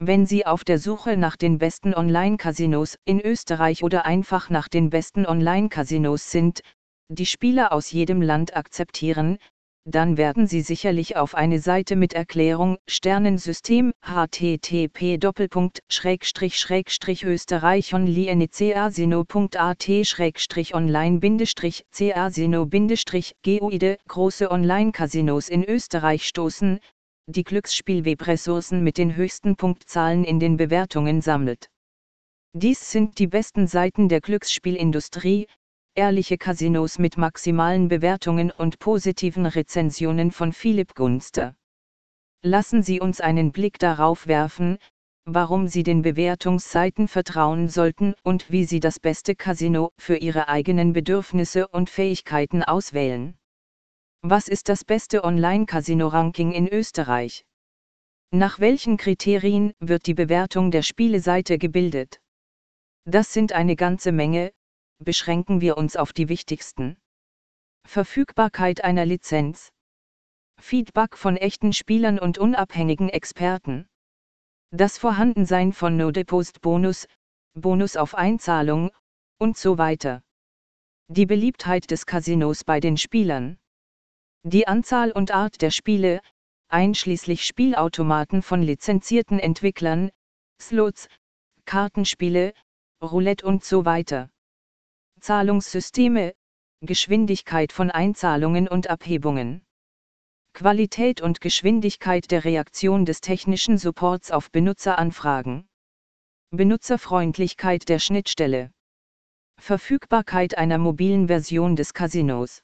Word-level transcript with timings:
Wenn 0.00 0.26
Sie 0.26 0.46
auf 0.46 0.62
der 0.62 0.78
Suche 0.78 1.16
nach 1.16 1.36
den 1.36 1.58
besten 1.58 1.92
Online-Casinos 1.92 2.96
in 3.04 3.20
Österreich 3.20 3.82
oder 3.82 4.06
einfach 4.06 4.48
nach 4.48 4.68
den 4.68 4.90
besten 4.90 5.26
Online-Casinos 5.26 6.30
sind, 6.30 6.60
die 7.08 7.26
Spieler 7.26 7.72
aus 7.72 7.90
jedem 7.90 8.22
Land 8.22 8.54
akzeptieren, 8.54 9.38
dann 9.84 10.16
werden 10.16 10.46
Sie 10.46 10.60
sicherlich 10.60 11.16
auf 11.16 11.34
eine 11.34 11.58
Seite 11.58 11.96
mit 11.96 12.12
Erklärung 12.12 12.78
Sternensystem 12.86 13.92
http 14.00 15.18
österreich 17.24 17.92
online 17.92 18.48
casino 22.08 22.68
geoide 23.42 23.98
große 24.06 24.50
Online-Casinos 24.50 25.48
in 25.48 25.64
Österreich 25.64 26.28
stoßen, 26.28 26.78
die 27.30 27.44
Glücksspiel-Web-Ressourcen 27.44 28.82
mit 28.82 28.96
den 28.96 29.14
höchsten 29.14 29.54
Punktzahlen 29.56 30.24
in 30.24 30.40
den 30.40 30.56
Bewertungen 30.56 31.20
sammelt. 31.20 31.68
Dies 32.54 32.90
sind 32.90 33.18
die 33.18 33.26
besten 33.26 33.66
Seiten 33.66 34.08
der 34.08 34.22
Glücksspielindustrie, 34.22 35.46
ehrliche 35.94 36.38
Casinos 36.38 36.98
mit 36.98 37.18
maximalen 37.18 37.88
Bewertungen 37.88 38.50
und 38.50 38.78
positiven 38.78 39.44
Rezensionen 39.44 40.32
von 40.32 40.54
Philipp 40.54 40.94
Gunster. 40.94 41.54
Lassen 42.42 42.82
Sie 42.82 42.98
uns 42.98 43.20
einen 43.20 43.52
Blick 43.52 43.78
darauf 43.78 44.26
werfen, 44.26 44.78
warum 45.26 45.68
Sie 45.68 45.82
den 45.82 46.00
Bewertungsseiten 46.00 47.08
vertrauen 47.08 47.68
sollten 47.68 48.14
und 48.22 48.50
wie 48.50 48.64
Sie 48.64 48.80
das 48.80 48.98
beste 48.98 49.34
Casino 49.34 49.90
für 49.98 50.16
Ihre 50.16 50.48
eigenen 50.48 50.94
Bedürfnisse 50.94 51.68
und 51.68 51.90
Fähigkeiten 51.90 52.62
auswählen. 52.62 53.37
Was 54.22 54.48
ist 54.48 54.68
das 54.68 54.84
beste 54.84 55.22
Online-Casino-Ranking 55.22 56.50
in 56.50 56.66
Österreich? 56.66 57.44
Nach 58.32 58.58
welchen 58.58 58.96
Kriterien 58.96 59.72
wird 59.78 60.06
die 60.06 60.14
Bewertung 60.14 60.72
der 60.72 60.82
Spieleseite 60.82 61.56
gebildet? 61.56 62.20
Das 63.04 63.32
sind 63.32 63.52
eine 63.52 63.76
ganze 63.76 64.10
Menge, 64.10 64.52
beschränken 64.98 65.60
wir 65.60 65.76
uns 65.76 65.96
auf 65.96 66.12
die 66.12 66.28
wichtigsten. 66.28 66.98
Verfügbarkeit 67.86 68.82
einer 68.82 69.06
Lizenz. 69.06 69.70
Feedback 70.60 71.16
von 71.16 71.36
echten 71.36 71.72
Spielern 71.72 72.18
und 72.18 72.38
unabhängigen 72.38 73.08
Experten. 73.08 73.88
Das 74.70 74.98
Vorhandensein 74.98 75.72
von 75.72 75.96
No-Deposit-Bonus, 75.96 77.06
Bonus 77.54 77.96
auf 77.96 78.16
Einzahlung 78.16 78.90
und 79.38 79.56
so 79.56 79.78
weiter. 79.78 80.22
Die 81.06 81.24
Beliebtheit 81.24 81.90
des 81.92 82.04
Casinos 82.04 82.64
bei 82.64 82.80
den 82.80 82.96
Spielern. 82.96 83.58
Die 84.44 84.68
Anzahl 84.68 85.10
und 85.10 85.32
Art 85.32 85.60
der 85.62 85.70
Spiele, 85.70 86.20
einschließlich 86.68 87.44
Spielautomaten 87.44 88.42
von 88.42 88.62
lizenzierten 88.62 89.38
Entwicklern, 89.38 90.10
Slots, 90.60 91.08
Kartenspiele, 91.64 92.54
Roulette 93.02 93.46
und 93.46 93.64
so 93.64 93.84
weiter. 93.84 94.30
Zahlungssysteme, 95.20 96.34
Geschwindigkeit 96.80 97.72
von 97.72 97.90
Einzahlungen 97.90 98.68
und 98.68 98.88
Abhebungen. 98.88 99.66
Qualität 100.52 101.20
und 101.20 101.40
Geschwindigkeit 101.40 102.30
der 102.30 102.44
Reaktion 102.44 103.04
des 103.04 103.20
technischen 103.20 103.78
Supports 103.78 104.30
auf 104.30 104.50
Benutzeranfragen. 104.50 105.68
Benutzerfreundlichkeit 106.50 107.88
der 107.88 107.98
Schnittstelle. 107.98 108.72
Verfügbarkeit 109.60 110.56
einer 110.56 110.78
mobilen 110.78 111.26
Version 111.26 111.76
des 111.76 111.92
Casinos. 111.92 112.62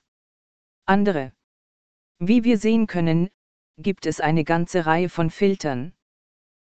Andere. 0.87 1.33
Wie 2.19 2.45
wir 2.45 2.59
sehen 2.59 2.87
können, 2.87 3.29
gibt 3.77 4.07
es 4.07 4.21
eine 4.21 4.45
ganze 4.45 4.87
Reihe 4.87 5.09
von 5.09 5.31
Filtern. 5.31 5.93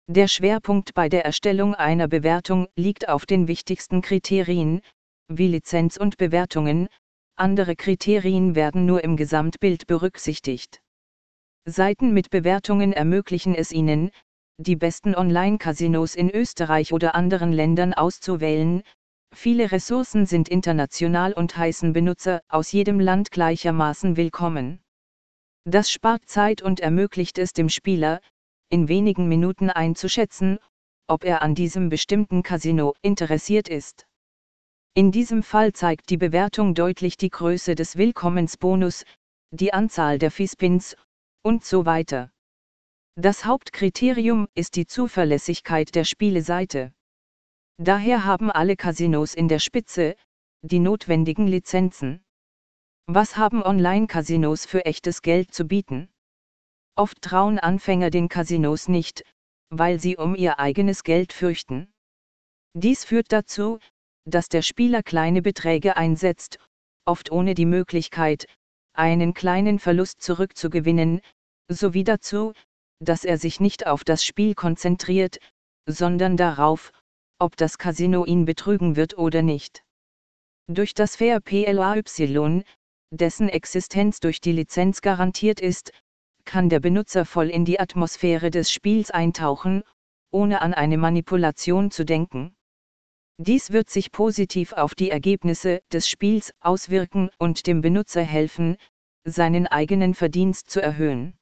Der 0.07 0.27
Schwerpunkt 0.27 0.93
bei 0.93 1.09
der 1.09 1.25
Erstellung 1.25 1.75
einer 1.75 2.07
Bewertung 2.07 2.67
liegt 2.75 3.09
auf 3.09 3.25
den 3.25 3.47
wichtigsten 3.47 4.01
Kriterien, 4.01 4.81
wie 5.27 5.47
Lizenz 5.47 5.97
und 5.97 6.17
Bewertungen, 6.17 6.87
andere 7.35 7.75
Kriterien 7.75 8.53
werden 8.53 8.85
nur 8.85 9.03
im 9.03 9.17
Gesamtbild 9.17 9.87
berücksichtigt. 9.87 10.81
Seiten 11.65 12.13
mit 12.13 12.29
Bewertungen 12.29 12.93
ermöglichen 12.93 13.55
es 13.55 13.71
Ihnen, 13.71 14.11
die 14.57 14.75
besten 14.75 15.15
Online-Casinos 15.15 16.15
in 16.15 16.29
Österreich 16.29 16.93
oder 16.93 17.15
anderen 17.15 17.51
Ländern 17.51 17.93
auszuwählen, 17.93 18.83
viele 19.33 19.71
Ressourcen 19.71 20.25
sind 20.25 20.47
international 20.47 21.33
und 21.33 21.57
heißen 21.57 21.93
Benutzer 21.93 22.41
aus 22.49 22.71
jedem 22.71 22.99
Land 22.99 23.31
gleichermaßen 23.31 24.15
willkommen. 24.15 24.82
Das 25.65 25.91
spart 25.91 26.27
Zeit 26.27 26.61
und 26.61 26.79
ermöglicht 26.79 27.37
es 27.37 27.53
dem 27.53 27.69
Spieler, 27.69 28.21
in 28.69 28.87
wenigen 28.87 29.27
Minuten 29.27 29.69
einzuschätzen, 29.69 30.59
ob 31.07 31.23
er 31.23 31.41
an 31.41 31.55
diesem 31.55 31.89
bestimmten 31.89 32.43
Casino 32.43 32.95
interessiert 33.01 33.69
ist. 33.69 34.05
In 34.93 35.11
diesem 35.11 35.41
Fall 35.41 35.73
zeigt 35.73 36.09
die 36.09 36.17
Bewertung 36.17 36.75
deutlich 36.75 37.17
die 37.17 37.29
Größe 37.29 37.75
des 37.75 37.97
Willkommensbonus, 37.97 39.05
die 39.51 39.73
Anzahl 39.73 40.19
der 40.19 40.31
Fee-Spins 40.31 40.95
und 41.43 41.63
so 41.63 41.85
weiter. 41.85 42.31
Das 43.15 43.45
Hauptkriterium 43.45 44.47
ist 44.55 44.75
die 44.75 44.87
Zuverlässigkeit 44.87 45.93
der 45.93 46.03
Spieleseite. 46.03 46.93
Daher 47.77 48.25
haben 48.25 48.51
alle 48.51 48.75
Casinos 48.75 49.33
in 49.33 49.47
der 49.47 49.59
Spitze 49.59 50.15
die 50.61 50.79
notwendigen 50.79 51.47
Lizenzen. 51.47 52.22
Was 53.07 53.35
haben 53.35 53.61
Online-Casinos 53.61 54.65
für 54.65 54.85
echtes 54.85 55.21
Geld 55.21 55.53
zu 55.53 55.65
bieten? 55.65 56.07
Oft 56.95 57.21
trauen 57.21 57.59
Anfänger 57.59 58.09
den 58.09 58.29
Casinos 58.29 58.87
nicht, 58.87 59.23
weil 59.69 59.99
sie 59.99 60.15
um 60.15 60.35
ihr 60.35 60.57
eigenes 60.57 61.03
Geld 61.03 61.33
fürchten. 61.33 61.93
Dies 62.73 63.03
führt 63.03 63.33
dazu, 63.33 63.79
dass 64.25 64.47
der 64.47 64.61
Spieler 64.61 65.03
kleine 65.03 65.41
Beträge 65.41 65.97
einsetzt, 65.97 66.59
oft 67.03 67.29
ohne 67.29 67.55
die 67.55 67.65
Möglichkeit, 67.65 68.47
einen 68.93 69.33
kleinen 69.33 69.79
Verlust 69.79 70.21
zurückzugewinnen, 70.21 71.19
sowie 71.67 72.05
dazu, 72.05 72.53
dass 72.99 73.25
er 73.25 73.37
sich 73.37 73.59
nicht 73.59 73.85
auf 73.85 74.05
das 74.05 74.23
Spiel 74.23 74.55
konzentriert, 74.55 75.39
sondern 75.85 76.37
darauf, 76.37 76.93
ob 77.37 77.57
das 77.57 77.77
Casino 77.77 78.23
ihn 78.25 78.45
betrügen 78.45 78.95
wird 78.95 79.17
oder 79.17 79.41
nicht. 79.41 79.83
Durch 80.67 80.93
das 80.93 81.17
Fair 81.17 81.41
PLAY, 81.41 82.01
dessen 83.13 83.47
Existenz 83.47 84.19
durch 84.19 84.41
die 84.41 84.51
Lizenz 84.51 85.01
garantiert 85.01 85.59
ist, 85.59 85.91
kann 86.45 86.69
der 86.69 86.79
Benutzer 86.79 87.25
voll 87.25 87.49
in 87.49 87.63
die 87.63 87.79
Atmosphäre 87.79 88.49
des 88.49 88.71
Spiels 88.71 89.11
eintauchen, 89.11 89.83
ohne 90.31 90.61
an 90.61 90.73
eine 90.73 90.97
Manipulation 90.97 91.91
zu 91.91 92.05
denken. 92.05 92.55
Dies 93.37 93.71
wird 93.71 93.89
sich 93.89 94.11
positiv 94.11 94.73
auf 94.73 94.95
die 94.95 95.11
Ergebnisse 95.11 95.81
des 95.91 96.07
Spiels 96.09 96.53
auswirken 96.59 97.29
und 97.37 97.67
dem 97.67 97.81
Benutzer 97.81 98.23
helfen, 98.23 98.77
seinen 99.25 99.67
eigenen 99.67 100.15
Verdienst 100.15 100.69
zu 100.69 100.81
erhöhen. 100.81 101.37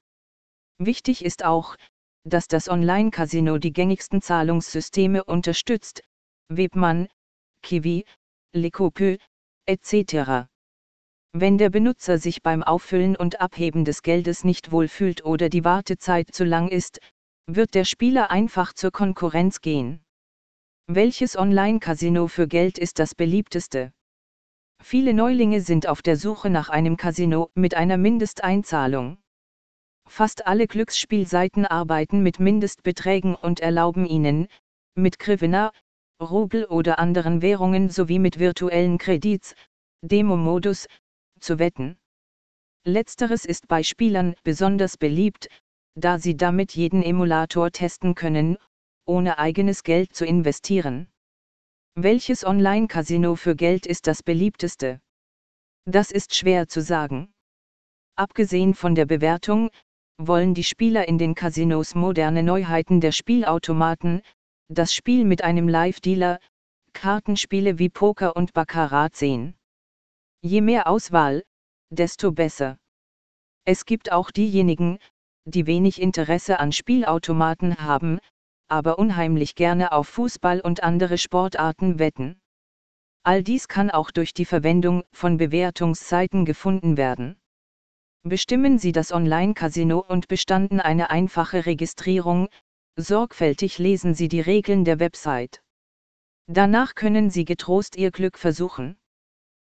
Wichtig 0.78 1.24
ist 1.24 1.44
auch, 1.44 1.76
dass 2.24 2.48
das 2.48 2.70
Online-Casino 2.70 3.58
die 3.58 3.74
gängigsten 3.74 4.22
Zahlungssysteme 4.22 5.24
unterstützt, 5.24 6.04
Webman, 6.50 7.08
Kiwi, 7.62 8.06
Likopö, 8.54 9.18
etc. 9.66 10.48
Wenn 11.34 11.58
der 11.58 11.70
Benutzer 11.70 12.18
sich 12.18 12.44
beim 12.44 12.62
Auffüllen 12.62 13.16
und 13.16 13.40
Abheben 13.40 13.86
des 13.86 14.04
Geldes 14.04 14.44
nicht 14.44 14.72
wohlfühlt 14.74 15.24
oder 15.24 15.48
die 15.48 15.64
Wartezeit 15.64 16.34
zu 16.34 16.44
lang 16.44 16.68
ist, 16.68 17.00
wird 17.48 17.74
der 17.74 17.86
Spieler 17.86 18.32
einfach 18.32 18.74
zur 18.74 18.92
Konkurrenz 18.92 19.62
gehen. 19.62 20.02
Welches 20.88 21.38
Online-Casino 21.38 22.28
für 22.28 22.50
Geld 22.50 22.78
ist 22.78 23.00
das 23.00 23.16
beliebteste? 23.16 23.94
Viele 24.84 25.14
Neulinge 25.14 25.62
sind 25.62 25.88
auf 25.88 26.02
der 26.02 26.18
Suche 26.18 26.50
nach 26.50 26.68
einem 26.68 26.98
Casino 26.98 27.50
mit 27.54 27.76
einer 27.76 27.98
Mindesteinzahlung. 27.98 29.18
Fast 30.10 30.48
alle 30.48 30.68
Glücksspielseiten 30.68 31.66
arbeiten 31.66 32.24
mit 32.24 32.42
Mindestbeträgen 32.42 33.36
und 33.36 33.62
erlauben 33.62 34.06
ihnen, 34.06 34.48
mit 34.96 35.18
Grivena, 35.18 35.72
Rubel 36.22 36.66
oder 36.66 37.00
anderen 37.00 37.42
Währungen 37.42 37.90
sowie 37.90 38.20
mit 38.20 38.38
virtuellen 38.38 38.98
Kredits, 38.98 39.56
Demo-Modus, 40.02 40.88
zu 41.42 41.60
wetten. 41.60 41.98
Letzteres 42.86 43.46
ist 43.46 43.68
bei 43.68 43.84
Spielern 43.84 44.36
besonders 44.44 44.98
beliebt, 44.98 45.50
da 45.96 46.20
sie 46.20 46.38
damit 46.38 46.76
jeden 46.76 47.04
Emulator 47.04 47.72
testen 47.72 48.16
können, 48.16 48.58
ohne 49.06 49.38
eigenes 49.38 49.84
Geld 49.84 50.16
zu 50.16 50.26
investieren. 50.26 51.08
Welches 51.96 52.46
Online-Casino 52.46 53.36
für 53.36 53.56
Geld 53.56 53.86
ist 53.86 54.08
das 54.08 54.24
beliebteste? 54.24 55.02
Das 55.86 56.12
ist 56.12 56.36
schwer 56.36 56.68
zu 56.68 56.82
sagen. 56.82 57.34
Abgesehen 58.16 58.74
von 58.74 58.96
der 58.96 59.06
Bewertung, 59.06 59.70
wollen 60.18 60.54
die 60.54 60.64
Spieler 60.64 61.08
in 61.08 61.18
den 61.18 61.36
Casinos 61.36 61.96
moderne 61.96 62.44
Neuheiten 62.44 63.02
der 63.02 63.12
Spielautomaten, 63.12 64.22
das 64.70 64.94
Spiel 64.94 65.26
mit 65.26 65.44
einem 65.44 65.68
Live-Dealer, 65.68 66.40
Kartenspiele 66.94 67.80
wie 67.80 67.90
Poker 67.90 68.36
und 68.36 68.54
Baccarat 68.54 69.16
sehen. 69.16 69.56
Je 70.44 70.62
mehr 70.62 70.88
Auswahl, 70.88 71.44
desto 71.92 72.32
besser. 72.32 72.78
Es 73.64 73.86
gibt 73.86 74.12
auch 74.12 74.32
diejenigen, 74.32 74.98
die 75.46 75.68
wenig 75.68 76.02
Interesse 76.02 76.60
an 76.60 76.72
Spielautomaten 76.72 77.78
haben, 77.78 78.20
aber 78.68 78.98
unheimlich 78.98 79.54
gerne 79.54 79.92
auf 79.92 80.08
Fußball 80.08 80.62
und 80.62 80.82
andere 80.82 81.18
Sportarten 81.18 82.00
wetten. 82.00 82.42
All 83.24 83.44
dies 83.44 83.68
kann 83.68 83.92
auch 83.92 84.10
durch 84.10 84.34
die 84.34 84.46
Verwendung 84.46 85.04
von 85.12 85.38
Bewertungsseiten 85.38 86.46
gefunden 86.46 86.98
werden. 86.98 87.40
Bestimmen 88.24 88.80
Sie 88.80 88.94
das 88.94 89.12
Online-Casino 89.12 90.00
und 90.00 90.28
bestanden 90.28 90.80
eine 90.80 91.10
einfache 91.12 91.68
Registrierung, 91.68 92.50
sorgfältig 92.96 93.78
lesen 93.78 94.16
Sie 94.16 94.28
die 94.28 94.42
Regeln 94.42 94.86
der 94.86 95.00
Website. 95.00 95.62
Danach 96.48 96.96
können 96.96 97.30
Sie 97.30 97.46
getrost 97.46 97.96
Ihr 97.96 98.10
Glück 98.10 98.40
versuchen. 98.40 98.98